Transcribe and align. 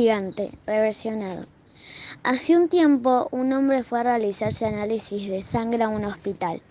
gigante, 0.00 0.50
reversionado. 0.66 1.44
Hace 2.22 2.56
un 2.56 2.70
tiempo 2.70 3.28
un 3.32 3.52
hombre 3.52 3.84
fue 3.84 4.00
a 4.00 4.04
realizarse 4.04 4.64
análisis 4.64 5.28
de 5.28 5.42
sangre 5.42 5.82
a 5.82 5.90
un 5.90 6.06
hospital. 6.06 6.62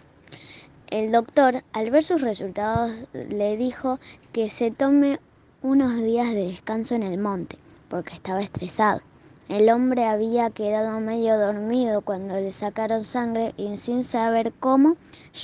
El 0.90 1.12
doctor, 1.12 1.64
al 1.72 1.92
ver 1.92 2.04
sus 2.04 2.22
resultados, 2.22 2.92
le 3.14 3.56
dijo 3.56 4.00
que 4.34 4.50
se 4.50 4.72
tome 4.72 5.20
unos 5.62 6.02
días 6.02 6.34
de 6.34 6.48
descanso 6.48 6.96
en 6.96 7.04
el 7.04 7.20
monte, 7.20 7.58
porque 7.88 8.16
estaba 8.16 8.42
estresado. 8.42 9.02
El 9.48 9.70
hombre 9.70 10.06
había 10.06 10.50
quedado 10.50 11.00
medio 11.00 11.38
dormido 11.38 12.02
cuando 12.02 12.34
le 12.34 12.52
sacaron 12.52 13.04
sangre 13.04 13.54
y 13.58 13.78
sin 13.78 14.04
saber 14.04 14.54
cómo, 14.60 14.98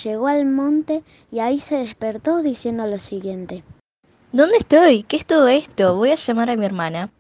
llegó 0.04 0.28
al 0.28 0.48
monte 0.48 1.04
y 1.32 1.38
ahí 1.38 1.60
se 1.60 1.76
despertó 1.76 2.42
diciendo 2.42 2.88
lo 2.88 2.98
siguiente. 2.98 3.64
¿Dónde 4.32 4.58
estoy? 4.58 5.04
¿Qué 5.04 5.18
es 5.18 5.26
todo 5.28 5.48
esto? 5.48 5.96
Voy 5.96 6.10
a 6.10 6.16
llamar 6.16 6.50
a 6.50 6.56
mi 6.56 6.66
hermana. 6.66 7.12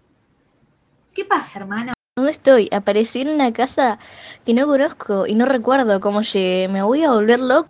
¿Qué 1.15 1.23
pasa, 1.23 1.59
hermana? 1.59 1.93
¿Dónde 2.17 2.31
estoy? 2.31 2.67
Aparecí 2.73 3.21
en 3.21 3.29
una 3.29 3.53
casa 3.53 3.99
que 4.45 4.53
no 4.53 4.67
conozco 4.67 5.25
y 5.25 5.33
no 5.33 5.45
recuerdo 5.45 6.01
cómo 6.01 6.21
llegué. 6.21 6.67
¿Me 6.67 6.83
voy 6.83 7.05
a 7.05 7.11
volver 7.11 7.39
loco? 7.39 7.69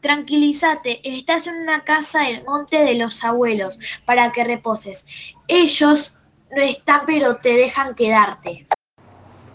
Tranquilízate, 0.00 1.00
estás 1.04 1.46
en 1.46 1.54
una 1.62 1.84
casa 1.84 2.22
del 2.22 2.44
monte 2.44 2.84
de 2.84 2.94
los 2.94 3.22
abuelos 3.22 3.78
para 4.04 4.32
que 4.32 4.42
reposes. 4.42 5.04
Ellos 5.46 6.14
no 6.50 6.60
están, 6.62 7.02
pero 7.06 7.36
te 7.36 7.50
dejan 7.50 7.94
quedarte. 7.94 8.66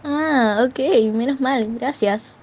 Ah, 0.06 0.66
ok, 0.66 0.80
menos 1.14 1.42
mal, 1.42 1.68
gracias. 1.78 2.38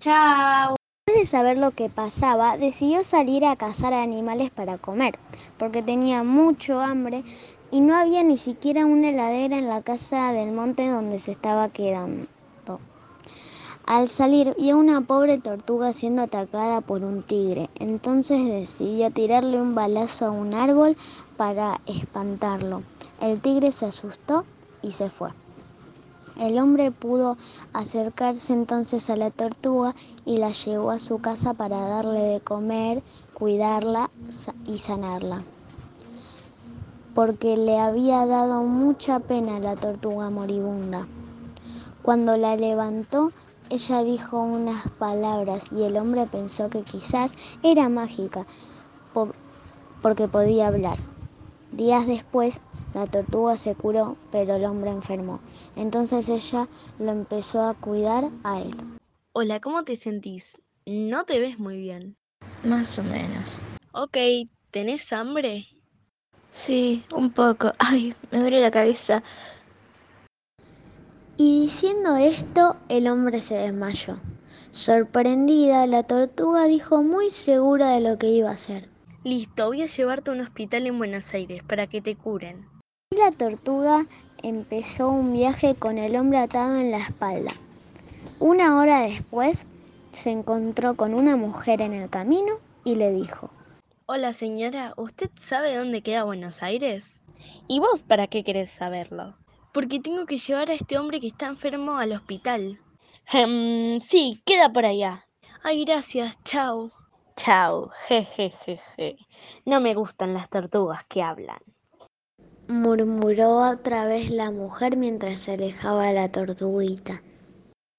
Chao. 0.00 0.74
Después 1.06 1.22
de 1.22 1.26
saber 1.26 1.58
lo 1.58 1.70
que 1.70 1.88
pasaba, 1.88 2.56
decidió 2.56 3.04
salir 3.04 3.44
a 3.44 3.56
cazar 3.56 3.92
animales 3.92 4.50
para 4.50 4.76
comer, 4.76 5.18
porque 5.56 5.82
tenía 5.82 6.24
mucho 6.24 6.80
hambre 6.80 7.22
y 7.74 7.80
no 7.80 7.96
había 7.96 8.22
ni 8.22 8.36
siquiera 8.36 8.86
una 8.86 9.08
heladera 9.08 9.58
en 9.58 9.66
la 9.66 9.82
casa 9.82 10.32
del 10.32 10.52
monte 10.52 10.88
donde 10.88 11.18
se 11.18 11.32
estaba 11.32 11.70
quedando. 11.70 12.28
Al 13.84 14.08
salir 14.08 14.54
vio 14.56 14.78
una 14.78 15.00
pobre 15.00 15.38
tortuga 15.38 15.92
siendo 15.92 16.22
atacada 16.22 16.82
por 16.82 17.02
un 17.02 17.24
tigre, 17.24 17.70
entonces 17.74 18.44
decidió 18.44 19.10
tirarle 19.10 19.60
un 19.60 19.74
balazo 19.74 20.26
a 20.26 20.30
un 20.30 20.54
árbol 20.54 20.96
para 21.36 21.80
espantarlo. 21.86 22.84
El 23.20 23.40
tigre 23.40 23.72
se 23.72 23.86
asustó 23.86 24.44
y 24.80 24.92
se 24.92 25.10
fue. 25.10 25.30
El 26.38 26.60
hombre 26.60 26.92
pudo 26.92 27.36
acercarse 27.72 28.52
entonces 28.52 29.10
a 29.10 29.16
la 29.16 29.32
tortuga 29.32 29.96
y 30.24 30.36
la 30.36 30.52
llevó 30.52 30.92
a 30.92 31.00
su 31.00 31.18
casa 31.18 31.54
para 31.54 31.80
darle 31.80 32.20
de 32.20 32.40
comer, 32.40 33.02
cuidarla 33.34 34.10
y 34.64 34.78
sanarla, 34.78 35.42
porque 37.14 37.56
le 37.56 37.78
había 37.78 38.26
dado 38.26 38.62
mucha 38.62 39.20
pena 39.20 39.56
a 39.56 39.60
la 39.60 39.76
tortuga 39.76 40.30
moribunda. 40.30 41.06
Cuando 42.02 42.36
la 42.36 42.56
levantó, 42.56 43.32
ella 43.70 44.02
dijo 44.02 44.42
unas 44.42 44.90
palabras 44.90 45.72
y 45.72 45.84
el 45.84 45.96
hombre 45.96 46.26
pensó 46.26 46.68
que 46.68 46.82
quizás 46.82 47.36
era 47.62 47.88
mágica 47.88 48.46
porque 50.02 50.28
podía 50.28 50.66
hablar. 50.66 50.98
Días 51.72 52.06
después, 52.06 52.60
la 52.94 53.06
tortuga 53.06 53.56
se 53.56 53.74
curó, 53.74 54.16
pero 54.30 54.56
el 54.56 54.64
hombre 54.64 54.90
enfermó. 54.90 55.40
Entonces 55.76 56.28
ella 56.28 56.68
lo 56.98 57.10
empezó 57.10 57.62
a 57.62 57.74
cuidar 57.74 58.30
a 58.44 58.60
él. 58.60 58.76
Hola, 59.32 59.60
¿cómo 59.60 59.82
te 59.82 59.96
sentís? 59.96 60.60
No 60.86 61.24
te 61.24 61.40
ves 61.40 61.58
muy 61.58 61.78
bien. 61.78 62.16
Más 62.64 62.98
o 62.98 63.02
menos. 63.02 63.58
Ok, 63.92 64.18
¿tenés 64.70 65.12
hambre? 65.12 65.66
Sí, 66.54 67.04
un 67.12 67.32
poco. 67.32 67.72
Ay, 67.78 68.14
me 68.30 68.38
duele 68.38 68.60
la 68.60 68.70
cabeza. 68.70 69.24
Y 71.36 71.62
diciendo 71.62 72.16
esto, 72.16 72.76
el 72.88 73.08
hombre 73.08 73.40
se 73.40 73.56
desmayó. 73.56 74.20
Sorprendida, 74.70 75.88
la 75.88 76.04
tortuga 76.04 76.64
dijo 76.66 77.02
muy 77.02 77.28
segura 77.30 77.90
de 77.90 78.00
lo 78.00 78.18
que 78.18 78.28
iba 78.28 78.50
a 78.50 78.54
hacer. 78.54 78.88
Listo, 79.24 79.66
voy 79.66 79.82
a 79.82 79.86
llevarte 79.86 80.30
a 80.30 80.34
un 80.34 80.42
hospital 80.42 80.86
en 80.86 80.96
Buenos 80.96 81.34
Aires 81.34 81.64
para 81.64 81.88
que 81.88 82.00
te 82.00 82.14
curen. 82.14 82.68
Y 83.10 83.16
la 83.16 83.32
tortuga 83.32 84.06
empezó 84.40 85.08
un 85.08 85.32
viaje 85.32 85.74
con 85.74 85.98
el 85.98 86.14
hombre 86.14 86.38
atado 86.38 86.78
en 86.78 86.92
la 86.92 86.98
espalda. 86.98 87.50
Una 88.38 88.78
hora 88.78 89.00
después, 89.00 89.66
se 90.12 90.30
encontró 90.30 90.94
con 90.94 91.14
una 91.14 91.34
mujer 91.34 91.82
en 91.82 91.94
el 91.94 92.08
camino 92.08 92.60
y 92.84 92.94
le 92.94 93.12
dijo, 93.12 93.50
Hola 94.06 94.34
señora, 94.34 94.92
¿usted 94.98 95.30
sabe 95.34 95.74
dónde 95.78 96.02
queda 96.02 96.24
Buenos 96.24 96.62
Aires? 96.62 97.22
¿Y 97.68 97.80
vos 97.80 98.02
para 98.02 98.26
qué 98.26 98.44
querés 98.44 98.68
saberlo? 98.68 99.34
Porque 99.72 99.98
tengo 99.98 100.26
que 100.26 100.36
llevar 100.36 100.70
a 100.70 100.74
este 100.74 100.98
hombre 100.98 101.20
que 101.20 101.28
está 101.28 101.46
enfermo 101.46 101.96
al 101.96 102.12
hospital. 102.12 102.78
Um, 103.32 103.98
sí, 104.00 104.42
queda 104.44 104.70
por 104.70 104.84
allá. 104.84 105.24
Ay, 105.62 105.86
gracias, 105.86 106.38
chao. 106.44 106.92
Chao, 107.34 107.92
jejejeje. 108.06 109.16
No 109.64 109.80
me 109.80 109.94
gustan 109.94 110.34
las 110.34 110.50
tortugas 110.50 111.02
que 111.04 111.22
hablan. 111.22 111.62
Murmuró 112.68 113.70
otra 113.70 114.04
vez 114.04 114.28
la 114.28 114.50
mujer 114.50 114.98
mientras 114.98 115.40
se 115.40 115.54
alejaba 115.54 116.12
la 116.12 116.30
tortuguita. 116.30 117.22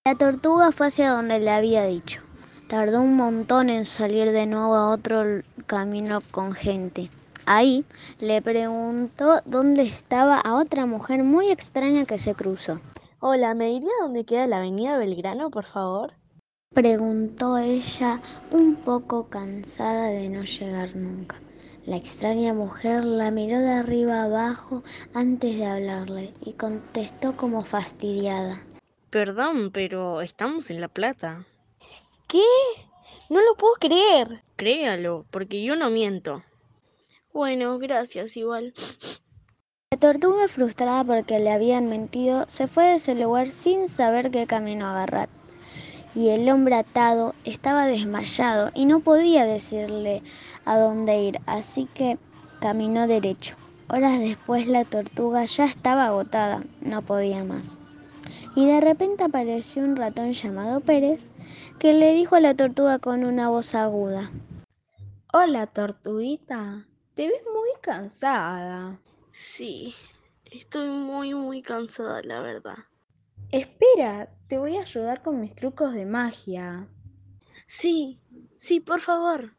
La 0.05 0.13
tortuga 0.13 0.71
fue 0.71 0.85
hacia 0.85 1.09
donde 1.09 1.39
le 1.39 1.49
había 1.49 1.83
dicho. 1.85 2.21
Tardó 2.67 3.01
un 3.01 3.15
montón 3.15 3.69
en 3.69 3.85
salir 3.85 4.31
de 4.31 4.47
nuevo 4.47 4.73
a 4.73 4.89
otro 4.89 5.43
camino 5.67 6.21
con 6.31 6.53
gente. 6.53 7.11
Ahí 7.45 7.85
le 8.19 8.41
preguntó 8.41 9.41
dónde 9.45 9.83
estaba 9.83 10.39
a 10.39 10.55
otra 10.55 10.87
mujer 10.87 11.23
muy 11.23 11.51
extraña 11.51 12.05
que 12.05 12.17
se 12.17 12.33
cruzó. 12.33 12.81
Hola, 13.19 13.53
¿me 13.53 13.67
diría 13.67 13.91
dónde 14.01 14.23
queda 14.23 14.47
la 14.47 14.57
avenida 14.57 14.97
Belgrano, 14.97 15.51
por 15.51 15.63
favor? 15.63 16.13
Preguntó 16.73 17.59
ella, 17.59 18.19
un 18.49 18.75
poco 18.75 19.29
cansada 19.29 20.07
de 20.07 20.27
no 20.29 20.43
llegar 20.43 20.95
nunca. 20.95 21.35
La 21.85 21.97
extraña 21.97 22.51
mujer 22.55 23.05
la 23.05 23.29
miró 23.29 23.59
de 23.59 23.73
arriba 23.73 24.23
abajo 24.23 24.81
antes 25.13 25.55
de 25.55 25.67
hablarle 25.67 26.33
y 26.41 26.53
contestó 26.53 27.37
como 27.37 27.63
fastidiada. 27.63 28.59
Perdón, 29.11 29.69
pero 29.71 30.21
estamos 30.21 30.71
en 30.71 30.81
La 30.81 30.87
Plata. 30.87 31.45
¿Qué? 32.27 32.43
No 33.29 33.39
lo 33.41 33.55
puedo 33.55 33.73
creer. 33.75 34.43
Créalo, 34.55 35.25
porque 35.31 35.63
yo 35.63 35.75
no 35.75 35.89
miento. 35.89 36.43
Bueno, 37.33 37.77
gracias 37.79 38.37
igual. 38.37 38.73
La 39.91 39.99
tortuga, 39.99 40.47
frustrada 40.47 41.03
porque 41.03 41.39
le 41.39 41.51
habían 41.51 41.87
mentido, 41.87 42.45
se 42.47 42.67
fue 42.67 42.85
de 42.85 42.95
ese 42.95 43.15
lugar 43.15 43.47
sin 43.47 43.89
saber 43.89 44.31
qué 44.31 44.47
camino 44.47 44.87
agarrar. 44.87 45.29
Y 46.15 46.29
el 46.29 46.49
hombre 46.49 46.75
atado 46.75 47.35
estaba 47.43 47.85
desmayado 47.85 48.71
y 48.73 48.85
no 48.85 49.01
podía 49.01 49.45
decirle 49.45 50.23
a 50.65 50.77
dónde 50.77 51.17
ir, 51.19 51.39
así 51.45 51.87
que 51.93 52.17
caminó 52.59 53.05
derecho. 53.05 53.55
Horas 53.87 54.19
después 54.19 54.67
la 54.67 54.85
tortuga 54.85 55.45
ya 55.45 55.65
estaba 55.65 56.07
agotada, 56.07 56.63
no 56.81 57.01
podía 57.01 57.43
más. 57.43 57.77
Y 58.55 58.65
de 58.65 58.81
repente 58.81 59.23
apareció 59.23 59.83
un 59.83 59.95
ratón 59.95 60.33
llamado 60.33 60.79
Pérez 60.79 61.29
que 61.79 61.93
le 61.93 62.13
dijo 62.13 62.35
a 62.35 62.39
la 62.39 62.55
tortuga 62.55 62.99
con 62.99 63.23
una 63.23 63.49
voz 63.49 63.75
aguda. 63.75 64.31
Hola, 65.33 65.67
tortuguita. 65.67 66.87
Te 67.13 67.27
ves 67.27 67.43
muy 67.53 67.69
cansada. 67.81 68.99
Sí, 69.31 69.93
estoy 70.51 70.87
muy, 70.87 71.33
muy 71.33 71.61
cansada, 71.61 72.21
la 72.23 72.39
verdad. 72.39 72.77
Espera, 73.51 74.29
te 74.47 74.57
voy 74.57 74.77
a 74.77 74.81
ayudar 74.81 75.21
con 75.21 75.41
mis 75.41 75.53
trucos 75.53 75.93
de 75.93 76.05
magia. 76.05 76.87
Sí, 77.65 78.19
sí, 78.57 78.79
por 78.79 78.99
favor. 78.99 79.55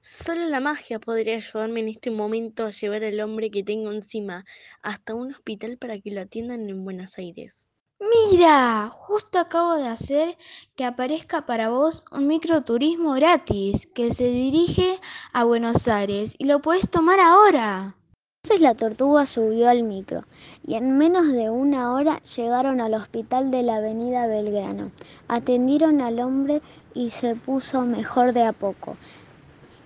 Solo 0.00 0.46
la 0.46 0.60
magia 0.60 0.98
podría 0.98 1.36
ayudarme 1.36 1.80
en 1.80 1.88
este 1.88 2.10
momento 2.10 2.64
a 2.64 2.70
llevar 2.70 3.04
al 3.04 3.20
hombre 3.20 3.50
que 3.50 3.62
tengo 3.62 3.92
encima 3.92 4.44
hasta 4.82 5.14
un 5.14 5.32
hospital 5.32 5.78
para 5.78 5.98
que 6.00 6.10
lo 6.10 6.20
atiendan 6.20 6.68
en 6.68 6.84
Buenos 6.84 7.18
Aires. 7.18 7.67
Mira, 8.00 8.90
justo 8.92 9.40
acabo 9.40 9.74
de 9.74 9.88
hacer 9.88 10.38
que 10.76 10.84
aparezca 10.84 11.46
para 11.46 11.68
vos 11.68 12.04
un 12.12 12.28
microturismo 12.28 13.14
gratis 13.14 13.88
que 13.88 14.14
se 14.14 14.28
dirige 14.28 15.00
a 15.32 15.42
Buenos 15.42 15.88
Aires 15.88 16.36
y 16.38 16.44
lo 16.44 16.60
puedes 16.60 16.88
tomar 16.88 17.18
ahora. 17.18 17.96
Entonces 18.44 18.60
la 18.62 18.76
tortuga 18.76 19.26
subió 19.26 19.68
al 19.68 19.82
micro 19.82 20.24
y 20.62 20.76
en 20.76 20.96
menos 20.96 21.26
de 21.32 21.50
una 21.50 21.92
hora 21.92 22.22
llegaron 22.22 22.80
al 22.80 22.94
hospital 22.94 23.50
de 23.50 23.64
la 23.64 23.76
avenida 23.76 24.28
Belgrano. 24.28 24.92
Atendieron 25.26 26.00
al 26.00 26.20
hombre 26.20 26.62
y 26.94 27.10
se 27.10 27.34
puso 27.34 27.82
mejor 27.82 28.32
de 28.32 28.44
a 28.44 28.52
poco. 28.52 28.96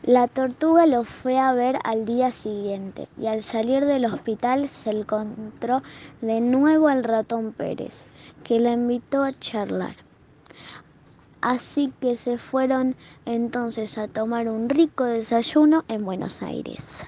La 0.02 0.26
tortuga 0.26 0.84
lo 0.86 1.04
fue 1.04 1.38
a 1.38 1.52
ver 1.52 1.78
al 1.84 2.06
día 2.06 2.32
siguiente 2.32 3.06
y 3.16 3.28
al 3.28 3.44
salir 3.44 3.86
del 3.86 4.04
hospital 4.06 4.68
se 4.68 4.90
encontró 4.90 5.80
de 6.20 6.40
nuevo 6.40 6.88
al 6.88 7.04
ratón 7.04 7.52
Pérez, 7.52 8.06
que 8.42 8.58
la 8.58 8.72
invitó 8.72 9.22
a 9.22 9.38
charlar. 9.38 9.94
Así 11.40 11.92
que 12.00 12.16
se 12.16 12.36
fueron 12.36 12.96
entonces 13.26 13.96
a 13.96 14.08
tomar 14.08 14.48
un 14.48 14.68
rico 14.68 15.04
desayuno 15.04 15.84
en 15.86 16.04
Buenos 16.04 16.42
Aires. 16.42 16.98